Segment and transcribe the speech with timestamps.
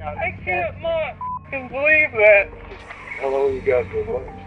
[0.00, 1.14] I can't not
[1.46, 2.48] f***ing believe that.
[3.20, 4.40] How long you got been waiting?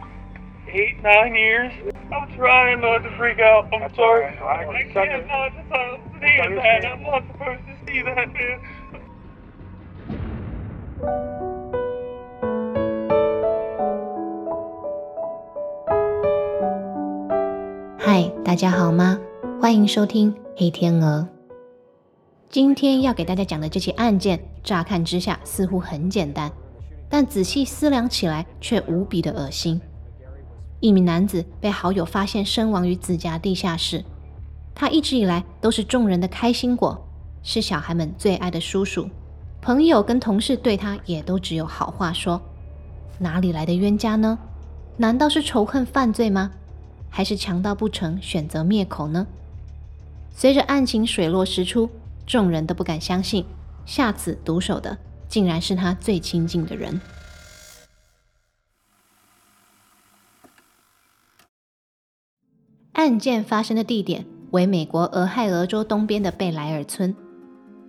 [0.68, 1.72] Eight, nine years.
[2.14, 3.68] I'm trying not to freak out.
[3.74, 4.38] I'm That's sorry.
[4.40, 4.60] all right.
[4.60, 5.10] I I understand.
[5.10, 6.46] can't not to uh, see that.
[6.46, 6.86] understand.
[6.86, 8.60] I'm not supposed to see that, man.
[17.98, 19.20] 嗨，大家好吗？
[19.62, 21.28] 欢迎收听黑天鹅。
[22.53, 26.53] 今天要给大家讲的这起案件，乍看之下似乎很简单，
[27.09, 29.81] 但仔细思量起来却无比的恶心。
[30.79, 34.05] 一名男子被好友发现身亡于自家地下室，
[34.75, 37.03] 他一直以来都是众人的开心果，
[37.43, 39.09] 是小孩们最爱的叔叔，
[39.63, 42.39] 朋友跟同事对他也都只有好话说。
[43.19, 44.39] 哪里来的冤家呢？
[44.99, 46.51] 难道是仇恨犯罪吗？
[47.09, 49.27] 还是强盗不成选择灭口呢？
[50.35, 51.89] 随着案情水落石出，
[52.27, 53.45] 众人都不敢相信，
[53.85, 54.97] 下此毒手的
[55.29, 57.01] 竟然是他最亲近的人。
[62.93, 67.17] 案件发生的地点为美国俄亥俄州东边的贝莱尔村。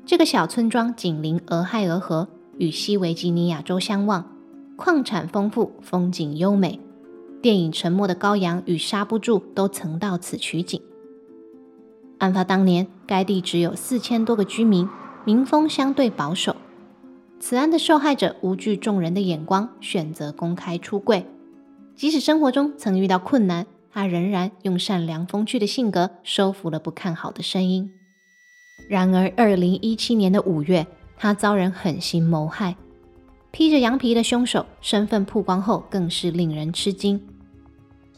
[0.05, 4.25] 这个小村庄紧邻俄亥俄河，与西维吉尼亚州相望，
[4.75, 6.79] 矿产丰富，风景优美。
[7.41, 10.81] 电影《沉默的羔羊》与《刹不住》都曾到此取景。
[12.23, 14.87] 案发当年，该地只有四千多个居民，
[15.25, 16.55] 民风相对保守。
[17.37, 21.25] 此案的受害者无惧众人的眼光，选择公开出柜。
[21.97, 27.91] 即使生活中曾遇到困难，他仍然用善良风趣的性格收服了不看好的声音。
[28.89, 32.77] 然而，二零一七年的五月，他遭人狠心谋害。
[33.51, 37.21] 披着羊皮的凶手身份曝光后，更是令人吃惊。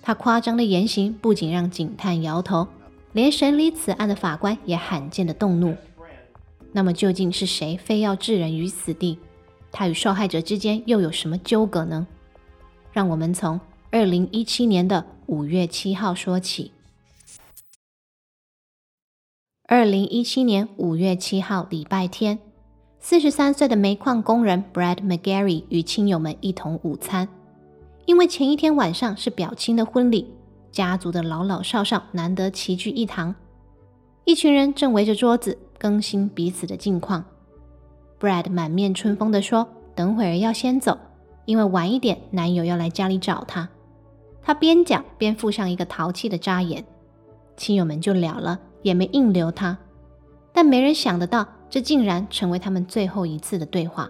[0.03, 2.67] 他夸张的言行不仅让警探摇头，
[3.15, 5.73] 连审理此案的法官也罕见的动怒。
[6.73, 9.17] 那么，究竟是谁非要置人于死地？
[9.71, 12.05] 他与受害者之间又有什么纠葛呢？
[12.91, 13.57] 让我们从
[13.89, 16.73] 二零一七年的五月七号说起。
[19.65, 22.37] 二零一七年五月七号，礼拜天。
[22.99, 27.29] 四十三岁的煤矿工人 Brad McGarry 与亲友们一同午餐。
[28.05, 30.27] 因为前一天晚上是表亲的婚礼，
[30.75, 33.33] 家族的老老少少难得齐聚一堂，
[34.25, 37.23] 一群人正围着桌子更新彼此的近况。
[38.19, 39.65] Brad 满面春风地说
[39.95, 40.97] ：“等会儿要先走，
[41.45, 43.69] 因为晚一点男友要来家里找他。”
[44.43, 46.83] 他边讲边附上一个淘气的眨眼，
[47.55, 49.77] 亲友们就了了，也没硬留他。
[50.51, 51.47] 但没人想得到。
[51.67, 54.09] 这竟然成为他们最后一次的对话。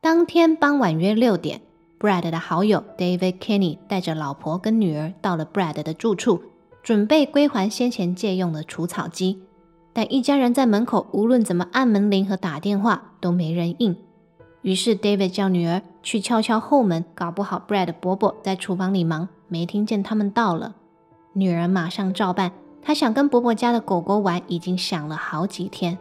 [0.00, 1.62] 当天傍晚约六点
[2.00, 6.42] ，Brad 的好友 David Kenny 带着老婆跟女儿到了 Brad 的住处，
[6.82, 9.42] 准备归还先前借用的除草机。
[9.92, 13.94] 但一家人在门口无论怎么按门铃和打电话都没人应。
[14.62, 20.74] 于是 David 叫女儿去敲敲后门，搞不好 Brad 伯伯在厨房里忙，没听见他们到了。
[21.34, 22.52] 女儿马上照办。
[22.82, 25.98] 她想跟伯伯家的狗狗玩，已经想了好几天。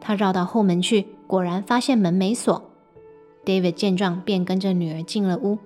[0.00, 2.69] 她绕到后门去，果然发现门没锁。
[3.44, 5.58] David 见状，便跟着女儿进了屋。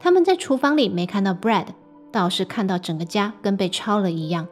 [0.00, 1.66] 他们在厨房里没看到 Brad，
[2.10, 4.46] 倒是看到整个家跟被抄了一样。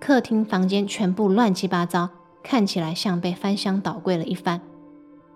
[0.00, 2.10] 客厅、房间全部乱七八糟，
[2.42, 4.60] 看起来像被翻箱倒柜了一番。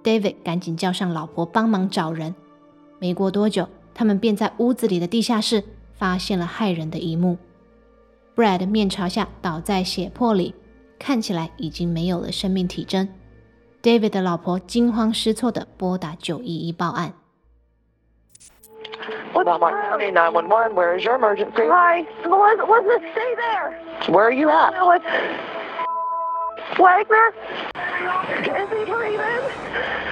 [0.02, 2.34] David 赶紧叫上老婆帮忙找人。
[2.98, 5.64] 没过多久，他们便在屋子里的地下室
[5.94, 7.38] 发现了骇人的一幕。
[8.34, 10.54] Brad 面朝下倒在血泊里，
[10.98, 13.08] 看起来已经没有了生命体征。
[13.86, 17.12] David 的老婆惊慌失措地拨打九一一报案。
[19.32, 21.68] What's County 911, where is your emergency?
[21.68, 23.78] Hi, Melissa, Melissa, stay there.
[24.08, 24.72] Where are you at?
[24.74, 25.06] No, it's
[26.76, 27.32] Wagner.
[28.58, 29.42] Is he breathing?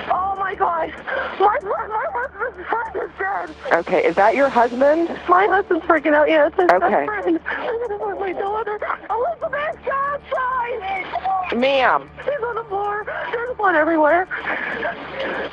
[0.09, 0.93] Oh my God,
[1.41, 3.75] my my, my husband's friend is dead.
[3.81, 5.09] Okay, is that your husband?
[5.29, 6.29] My husband's freaking out.
[6.29, 7.06] Yes, his Okay.
[7.06, 7.41] best friend.
[8.21, 8.79] My daughter?
[9.11, 11.56] Elizabeth, go outside.
[11.56, 12.44] Ma'am, He's.
[13.32, 14.28] There's blood everywhere.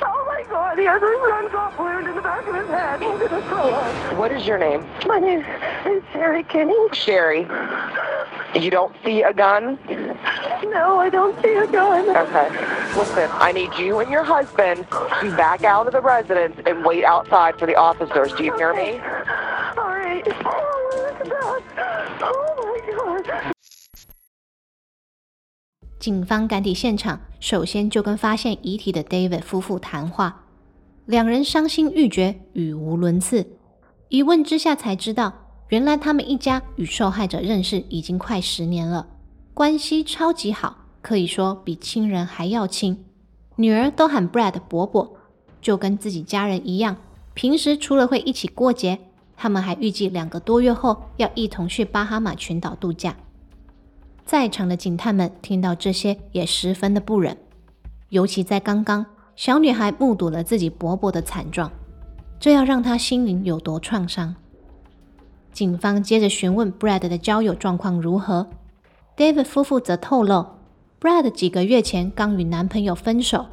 [0.01, 3.01] Oh my God, he has his gun got wound in the back of his head.
[3.01, 4.17] He's gonna throw up.
[4.17, 4.85] what is your name?
[5.05, 5.43] My name
[5.85, 6.75] is Sherry Kinney.
[6.93, 7.47] Sherry.
[8.55, 9.77] You don't see a gun?
[10.63, 12.09] No, I don't see a gun.
[12.09, 12.49] Okay.
[12.97, 14.87] Listen, I need you and your husband
[15.21, 18.33] to back out of the residence and wait outside for the officers.
[18.33, 18.93] Do you hear me?
[19.77, 20.23] All right.
[20.45, 21.29] Oh, look at
[21.75, 22.19] that.
[22.21, 23.53] Oh my God.
[25.99, 30.44] 警方赶抵现场， 首先就跟发现遗体的 David 夫妇谈话，
[31.06, 33.44] 两人伤心欲绝，语无伦次。
[34.08, 35.32] 一问之下才知道，
[35.66, 39.08] 原来他们一家与受害者认识已经快十年了，
[39.52, 43.04] 关系超级好，可以说比亲人还要亲。
[43.56, 45.16] 女儿都喊 Brad 伯伯，
[45.60, 46.96] 就跟自己家人一样。
[47.34, 49.00] 平时除了会一起过节，
[49.36, 53.16] 他们还预计两个多月后要一同去巴哈马群岛度假。
[54.24, 57.36] 在场的警探们听到这些也十分的不忍，
[58.08, 59.04] 尤其在刚刚
[59.36, 61.70] 小女孩目睹了自己伯伯的惨状，
[62.40, 64.34] 这要让她心灵有多创伤？
[65.52, 68.48] 警方接着询问 Brad 的交友状况如何
[69.16, 70.46] ，David 夫妇则透露
[70.98, 73.44] ，Brad 几个月前刚与男朋友分手，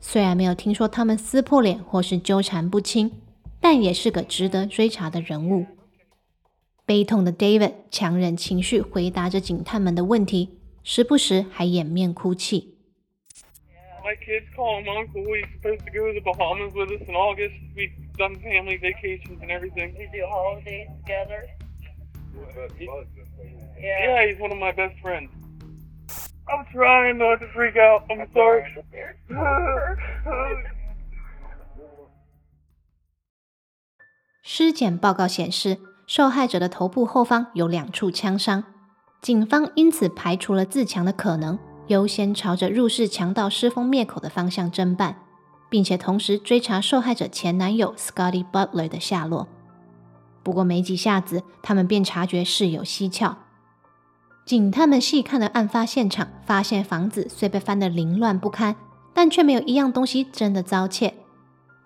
[0.00, 3.12] 虽然没有听说他们撕破脸或是纠缠不清，
[3.60, 5.66] 但也是个值得追查的人物。
[6.86, 12.78] 悲痛的 David 强忍情绪回答着警探们的问题，时不时还掩面哭泣。
[14.04, 15.24] My kids call him uncle.
[15.24, 17.54] He's supposed to go to the Bahamas with us in August.
[17.74, 19.94] We've done family vacations and everything.
[19.98, 21.48] We do holidays together.
[23.80, 24.06] Yeah.
[24.06, 25.30] Yeah, he's one of my best friends.
[26.48, 28.04] I'm trying not to freak out.
[28.08, 28.62] I'm sorry.
[34.44, 38.62] 尸检报告显示，受害者的头部后方有两处枪伤，
[39.20, 41.58] 警方因此排除了自强的可能，
[41.88, 45.16] 优先朝着入室强盗尸封灭口的方向侦办，
[45.68, 49.48] 并且同时追查受害者前男友 Scotty Butler 的下落。
[50.44, 53.36] 不过没几下子，他们便察觉事有蹊跷。
[54.44, 58.76] 警探们细看了案发现场，发现房子虽被翻得凌乱不堪，
[59.12, 61.14] 但却没有一样东西真的遭窃。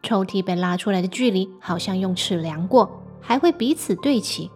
[0.03, 4.51] 抽屉被拉出来的距离好像用尺量过，还会彼此对齐。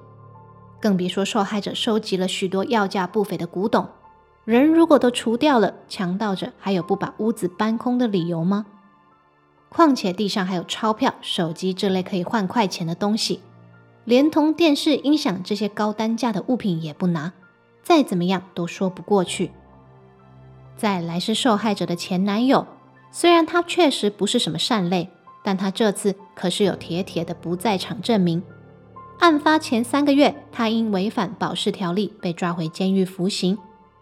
[0.81, 3.89] 更别说受害者收集了许多要价不菲的古董。
[4.45, 8.67] 人如果都除掉了，强盗者还有不把屋子搬空的理由吗？
[9.71, 13.41] 况且地上还有钞票、手机这类可以换快钱的东西，
[14.05, 17.33] 连同电视、音响这些高单价的物品也不拿。
[17.83, 19.51] 再怎么样都说不过去。
[20.77, 22.67] 再来是受害者的前男友，
[23.11, 25.09] 虽然他确实不是什么善类，
[25.43, 28.43] 但他这次可是有铁铁的不在场证明。
[29.19, 33.57] 案发前三个月，他因违反保释条例被抓回监狱服刑，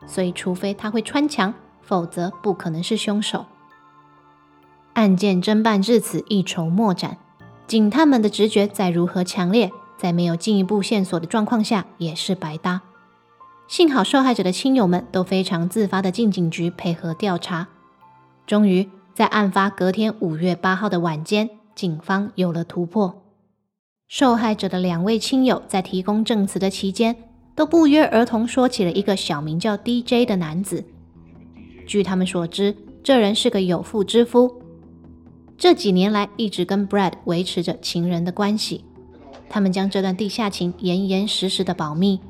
[0.07, 3.47] 所以除非他会穿墙，否则不可能是凶手。
[4.95, 7.19] 案件侦办至此一筹莫展，
[7.67, 12.83] 警探们的直觉再如何强烈，在没有进一步线索的状况下也是白搭。
[13.69, 17.69] 幸好受害者的亲友们都非常自发的进警局配合调查。
[18.47, 23.23] 终于在案发隔天五月八号的晚间，警方有了突破。
[24.15, 27.17] 受害者的两位亲友在提供证词的期间，
[27.55, 30.85] 都不约而同说起了一个小名叫 DJ 的男子。
[31.87, 34.61] 据他们所知，这人是个有妇之夫，
[35.57, 38.85] 这几年来一直跟 Brad 维持着情人的关系。
[39.49, 42.21] 他们将这段地下情严严实实的保密。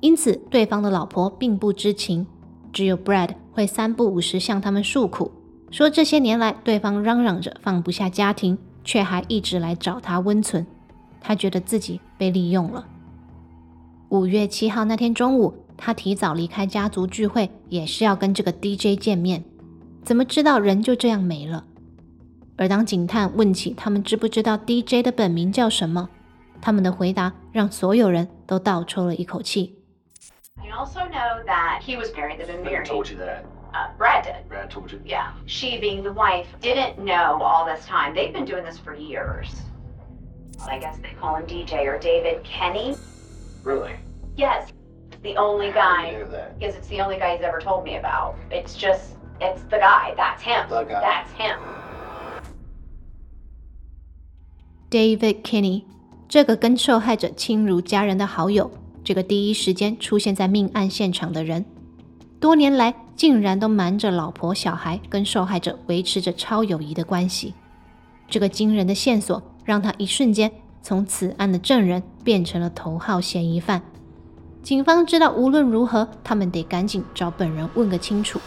[0.00, 2.26] 因此，对方的老婆并不知情，
[2.72, 5.30] 只有 Brad 会三不五时向他们诉苦，
[5.70, 10.66] 说这些年来对方嚷嚷着放不下家庭，却还一直来找他温存。
[11.20, 12.86] 他觉得自己被利用了。
[14.10, 19.44] 五月七号那天中午，他提早离开家族聚会，也是要跟这个 DJ 见面。
[20.04, 21.64] 怎么知道人就这样没了？
[22.56, 26.08] 而当警探问起他们知不知道 DJ 的本名叫什么，
[26.60, 29.76] 他们的回答让所有人都倒抽了一口气。
[30.56, 32.38] I also know that he was married.
[32.38, 32.86] They've been Who married.
[32.86, 33.44] told you that?
[33.72, 34.48] Uh, Brad did.
[34.48, 34.98] Brad told you?
[35.04, 35.32] Yeah.
[35.46, 38.14] She, being the wife, didn't know all this time.
[38.14, 39.48] They've been doing this for years.
[40.66, 42.96] I guess they call him DJ or David Kenny.
[43.62, 43.92] Really?
[44.36, 44.72] Yes.
[45.22, 46.10] The only How guy.
[46.10, 46.58] do you know that?
[46.58, 48.36] Because it's the only guy he's ever told me about.
[48.50, 50.14] It's just, it's the guy.
[50.16, 50.68] That's him.
[50.68, 51.00] The guy.
[51.00, 51.58] That's him.
[54.90, 55.84] David Kinney，
[56.28, 58.70] 这个跟受害者亲如家人的好友，
[59.04, 61.64] 这个第一时间出现在命案现场的人，
[62.40, 67.54] 多年来竟然都瞒着老婆小孩，跟受害者维持着超友谊的关系。
[68.28, 73.82] 这个惊人的线索，让他一瞬间从此案的证人变成了头号嫌疑犯。
[74.62, 78.40] 警方知道，无论如何，他们得赶紧找本人问个清楚。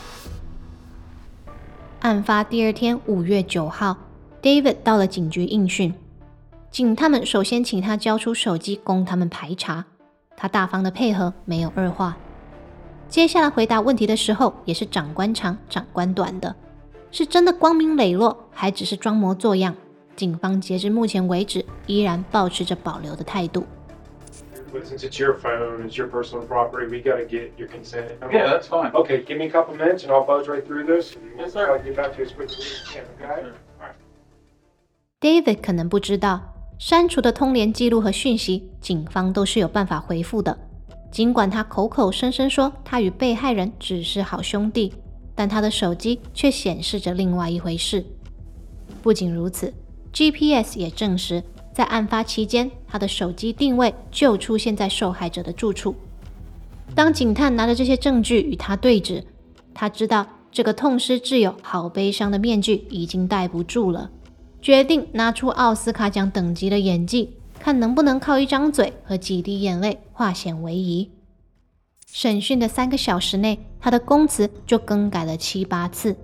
[2.00, 3.96] 案发第二天，五月九号
[4.42, 5.94] ，David 到了警局应讯。
[6.72, 9.86] 警探们首先请他交出手机供他们排查，
[10.36, 12.18] 他大方的配合，没有二话。
[13.08, 16.56] 接下来回答问题的时候，也是长官长，长官短的，
[17.12, 19.76] 是真的光明磊落，还只是装模作样？
[20.16, 23.66] 警方截至目前为止，依然保持着保留的态度。
[24.74, 28.08] Since it's your phone, it's your personal property, we gotta get your consent.
[28.32, 28.92] Yeah, that's fine.
[28.94, 31.14] Okay, give me a couple minutes and I'll buzz right through this.
[31.16, 31.66] and Yes, sir.
[31.66, 33.44] try to get back to you as quickly as we can, okay?
[33.82, 33.96] Alright.
[35.20, 36.42] David 可能不知道，
[36.80, 40.58] 删除的通联记录和讯息，警方都是有办法回复的。
[41.12, 44.94] 尽管他口口声声说他与被害人只是好兄弟，
[45.36, 48.06] 但他的手机却显示着另外一回事。
[49.02, 49.74] 不仅如此
[50.14, 55.96] ，GPS 也证实，在案发期间，他的手机定位就出现在受害者的住处。
[56.94, 59.24] 当警探拿着这些证据与他对峙，
[59.74, 64.10] 他知道这个痛失挚友、好悲伤的面具已经戴不住了，
[64.62, 71.10] 决定拿出奥斯卡奖等级的演技，看能不能靠一张嘴和几滴眼泪化险为夷。
[72.06, 76.18] 审讯的三个小时内，他的供词就更改了七八次。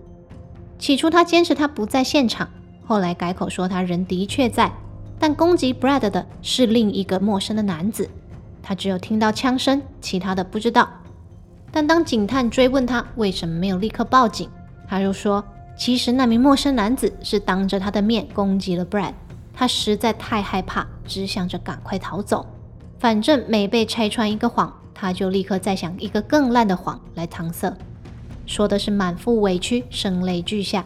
[0.77, 2.49] 起初他坚持他不在现场，
[2.87, 4.71] 后来改口说他人的确在，
[5.19, 8.09] 但攻击 Brad 的是另一个陌生的男子。
[8.63, 10.89] 他只有听到枪声，其他的不知道。
[11.69, 14.49] 但当警探追问他为什么没有立刻报警，
[14.87, 15.43] 他又说，
[15.77, 19.11] 其实那名陌生男子是当着他的面攻击了 Brad，
[19.53, 22.47] 他实在太害怕，只想着赶快逃走。
[22.99, 27.75] 反正每被拆穿一个谎，他就立刻再想一个更烂的谎来搪塞，
[28.45, 30.85] 说的是满腹委屈，声泪俱下。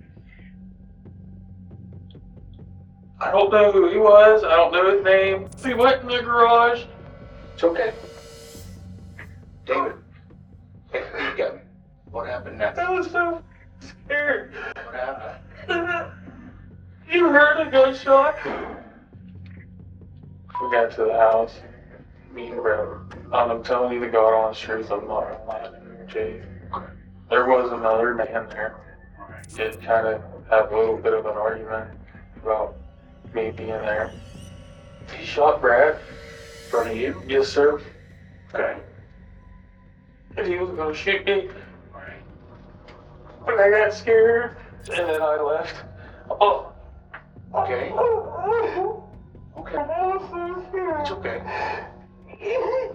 [3.21, 4.43] I don't know who he was.
[4.43, 5.47] I don't know his name.
[5.63, 6.85] He went in the garage.
[7.53, 7.93] It's okay.
[9.63, 9.93] David.
[10.91, 11.61] Hey, you got me.
[12.09, 12.79] What happened next?
[12.79, 13.43] I was so
[13.79, 14.55] scared.
[14.85, 16.11] What happened?
[17.11, 18.37] You heard a gunshot?
[18.43, 18.51] We
[20.71, 21.59] got to the house.
[22.33, 22.87] Me and Brad.
[23.31, 24.91] I'm telling you the God honest truth.
[24.91, 25.73] I'm not lying,
[26.07, 26.41] Jay.
[27.29, 28.77] There was another man there.
[29.55, 31.91] Did kind of have a little bit of an argument
[32.41, 32.80] about
[33.34, 34.10] me being there.
[35.16, 35.94] He shot Brad.
[35.96, 37.22] In front of you?
[37.28, 37.80] Yes, sir.
[38.52, 38.76] Okay.
[40.36, 41.48] And he was gonna shoot me.
[43.44, 44.56] But I got scared,
[44.90, 45.76] and then I left.
[46.28, 46.72] Oh.
[47.54, 47.92] Okay.
[49.56, 49.78] Okay.
[49.78, 51.00] I was so scared.
[51.00, 51.42] It's okay.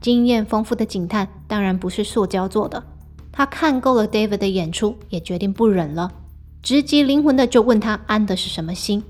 [0.00, 2.82] 经验丰富的警探当然不是塑胶做的，
[3.30, 6.10] 他看够了 David 的演出，也决定不忍了，
[6.63, 9.03] 直击灵魂的就问他安的是什么心。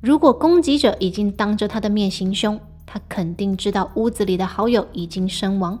[0.00, 5.78] 如果攻击者已经当着他的面行凶，他肯定知道屋子里的好友已经身亡，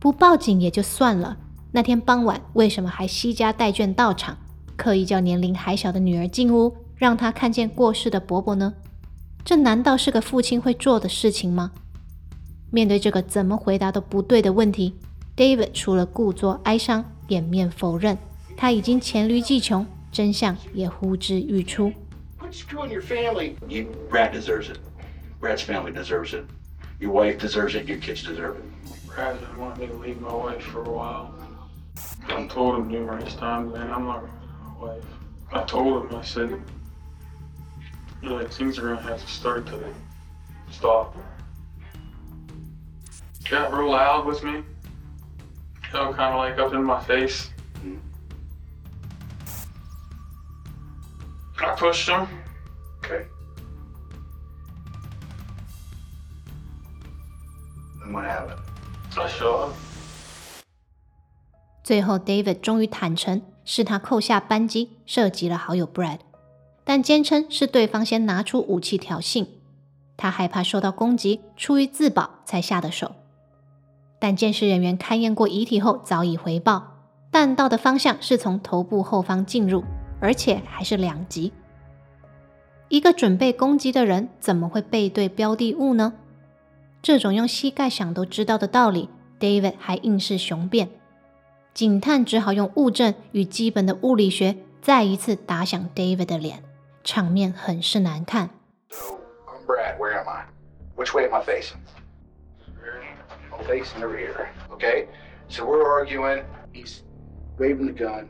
[0.00, 1.36] 不报警也就算了。
[1.70, 4.36] 那天傍晚为什么还惜家带眷到场，
[4.76, 8.74] 刻意叫年龄还小的女儿进屋，让他看见过世的伯伯呢？
[9.44, 11.70] 这难道是个父亲会做的事情吗？
[12.72, 14.94] 面对这个怎么回答都不对的问题
[15.36, 18.18] ，David 除了故作哀伤，掩面否认，
[18.56, 21.93] 他已经黔驴技穷，真相也呼之欲出。
[22.39, 23.55] What's doing your family?
[23.67, 24.79] You, Brad deserves it.
[25.39, 26.45] Brad's family deserves it.
[26.99, 27.87] Your wife deserves it.
[27.87, 29.07] Your kids deserve it.
[29.07, 31.33] Brad didn't want me to leave my wife for a while.
[32.27, 35.03] I told him numerous times, man, I'm not gonna leave my wife.
[35.51, 36.49] I told him, I said,
[38.21, 39.83] you know, like, things are gonna have to start to
[40.69, 41.15] stop.
[43.49, 44.51] Got real loud with me.
[44.53, 47.49] You know, kind of like up in my face.
[51.66, 52.28] I pushed him.
[53.00, 53.26] Okay.
[58.04, 58.60] And what happened?
[59.16, 59.72] I shot him.
[61.82, 66.20] 最后，David 终于坦诚是他扣下扳机射击了好友 Brad，
[66.84, 69.48] 但坚称是对方先拿出武器挑衅，
[70.16, 73.16] 他害怕受到攻击，出于自保才下的手。
[74.20, 76.94] 但监视人员勘验过遗体后早已回报，
[77.32, 79.84] 弹道的方向是从头部后方进入，
[80.26, 81.52] 而且还是两击。
[82.88, 86.14] 一个准备攻击的人怎么会背对标的物呢？
[87.00, 90.88] 这种用膝盖想都知道的道理，David 还硬是雄辩。
[91.72, 96.64] 警探只好用物证与基本的物理学再一次打响 David 的脸，
[97.04, 98.50] 场面很是难看。
[98.90, 99.96] So, I'm Brad.
[99.96, 100.46] Where am I?
[100.96, 101.78] Which way am I facing?
[103.52, 104.48] I'm facing the rear.
[104.72, 105.06] Okay?
[105.48, 106.42] So we're arguing.
[106.72, 107.02] He's
[107.60, 108.26] waving the gun.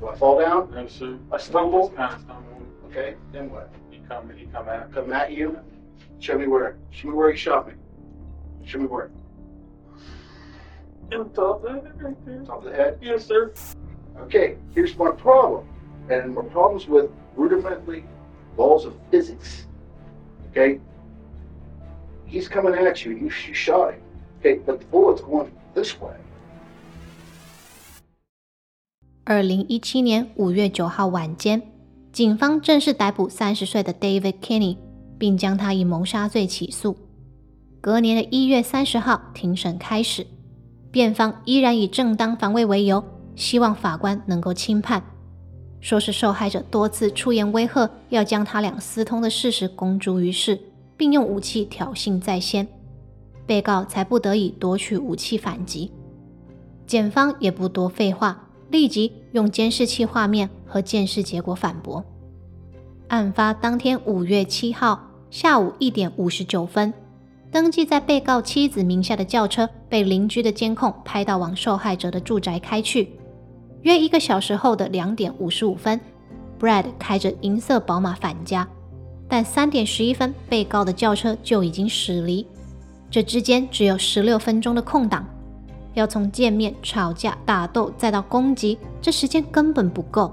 [0.00, 0.72] Do I fall down?
[0.72, 1.18] No, sir.
[1.30, 1.90] I stumble?
[1.90, 2.66] Kind of stumbled.
[2.86, 3.14] Okay.
[3.32, 3.70] Then what?
[3.90, 4.94] He come, and he come at me.
[4.94, 5.58] Come at you.
[6.18, 6.78] Show me where.
[6.90, 7.74] Show me where you shot me.
[8.64, 9.10] Show me where.
[11.12, 12.42] In the top of it right there.
[12.44, 12.98] Top of the head.
[13.02, 13.52] Yes, sir.
[14.20, 15.68] Okay, here's my problem.
[16.08, 18.04] And my problem's with rudimentary
[18.56, 19.66] laws of physics.
[20.50, 20.80] Okay?
[22.26, 24.02] He's coming at you, you, you shot him.
[24.38, 26.16] Okay, but the bullet's going this way.
[29.30, 31.62] 二零一七年五月九号晚间，
[32.12, 34.76] 警方正式逮捕三十岁的 David Kinney，
[35.18, 36.96] 并将他以谋杀罪起诉。
[37.80, 40.26] 隔年的一月三十号，庭审开始，
[40.90, 43.04] 辩方依然以正当防卫为由，
[43.36, 45.00] 希望法官能够轻判，
[45.80, 50.58] 说是受害者多次出言威吓，要将他俩私通的事实公诸于世，
[50.96, 52.66] 并用武器挑衅在先，
[53.46, 55.92] 被告才不得已夺取武器反击。
[56.84, 58.48] 检方也不多废话。
[58.70, 62.04] 立即用监视器画面和鉴识结果反驳。
[63.08, 65.00] 案发当天五月七号
[65.30, 66.92] 下午一点五十九分，
[67.50, 73.10] 登记在被告妻子名下的轿车被邻居的监控拍到往受害者的住宅开去。
[73.82, 76.00] 约一个小时后的两点五十五分
[76.60, 78.68] ，Brad 开着银色宝马返家，
[79.26, 82.46] 但三点十一分，被告的轿车就已经驶离。
[83.10, 85.26] 这之间只有十六分钟的空档。
[85.94, 90.32] 要从见面、吵架、打斗，再到攻击，这时间根本不够。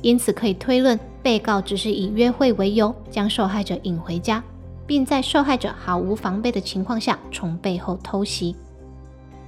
[0.00, 4.42] 因此可以推论，被告只是以约会为由将受害者引回家，
[4.86, 8.56] 并在受害者毫无防备的情况下从背后偷袭。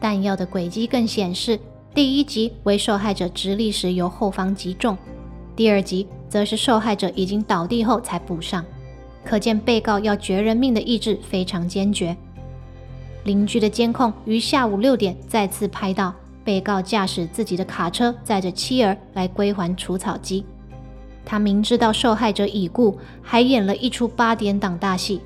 [0.00, 1.58] 弹药的轨迹更显示，
[1.94, 4.96] 第一集为受害者直立时由后方击中，
[5.56, 8.64] 第二集则是受害者已经倒地后才补上。
[9.24, 12.16] 可见被告要绝人命的意志非常坚决。
[13.25, 16.14] 邻居的监控于下午六点再次拍到
[16.45, 20.45] 被告驾驶自己的卡车载着妻儿来归还除草机。
[21.25, 25.23] 他明知道受害者已故，还演了一出八点档大戏，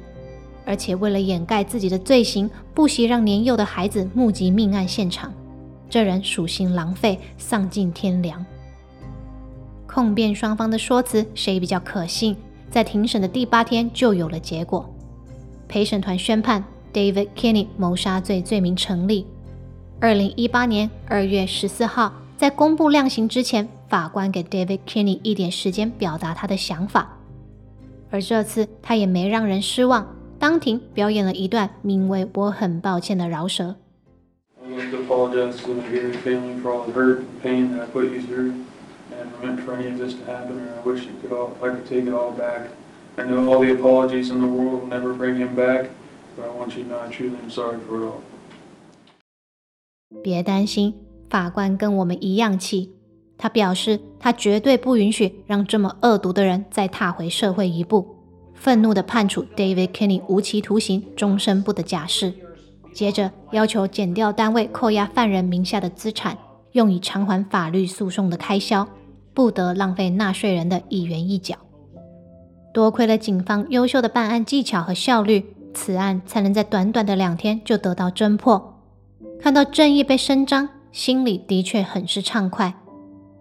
[0.64, 5.32] 而且为了掩盖自己的罪行，不惜让年幼的孩子目击命案现场。
[5.90, 8.46] 这人属性狼狈，丧尽天良。
[9.88, 12.36] 控辩双方的说辞谁比较可信，
[12.70, 14.88] 在庭审的第八天就有了结果。
[15.66, 16.62] 陪审团宣判。
[16.92, 19.26] David Kinney 谋杀罪罪名成立。
[20.00, 27.16] 二零一八年二月十四号，在公布量刑之前，法官给 David Kinney 一点时间表达他的想法。
[28.10, 33.76] 而这次他也没让人失望，当庭表演了一段名为《我很抱歉》的饶舌。
[43.18, 45.86] I know all the apologies in the world will never bring him back.
[50.22, 50.94] 别担心，
[51.28, 52.92] 法官跟我们一样气。
[53.36, 58.16] 他表示，他绝对不允许让这么恶毒的人再踏回社会一步。
[58.54, 62.32] 愤怒地判处 David Kenny 无期徒刑，终身不得假释。
[62.92, 66.36] 接着要求减掉单位扣押犯人名下的资产，
[66.72, 68.88] 用以偿还法律诉讼的开销，
[69.32, 71.56] 不得浪费纳税人的一元一角。
[72.74, 75.54] 多亏了警方优秀的办案技巧和效率。
[75.80, 78.80] 此案才能在短短的两天就得到侦破，
[79.40, 82.74] 看到正义被伸张，心里的确很是畅快。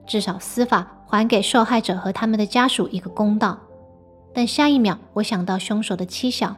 [0.06, 3.58] 至少司法还给受害者和他们的家属一个公道。
[4.36, 6.56] 但下一秒，我想到凶手的妻小，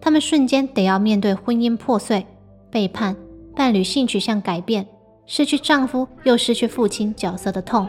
[0.00, 2.26] 他们瞬间得要面对婚姻破碎、
[2.70, 3.14] 背叛、
[3.54, 4.88] 伴侣性取向改变、
[5.26, 7.86] 失去丈夫又失去父亲角色的痛，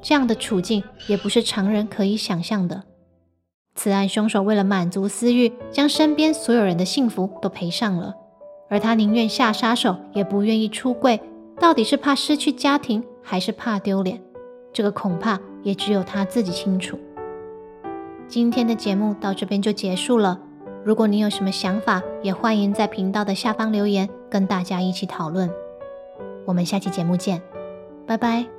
[0.00, 2.84] 这样的处境也不是常人可以想象的。
[3.78, 8.12] 此案凶手为了满足私欲，将身边所有人的幸福都赔上了，
[8.68, 11.20] 而他宁愿下杀手，也不愿意出柜。
[11.60, 14.20] 到底是怕失去家庭，还是怕丢脸？
[14.72, 16.98] 这个恐怕也只有他自己清楚。
[18.26, 20.40] 今天的节目到这边就结束了。
[20.84, 25.48] 如果你有什么想法，也欢迎在频道的下方留言，跟大家一起讨论。
[26.44, 27.40] 我们下期节目见，
[28.08, 28.57] 拜拜。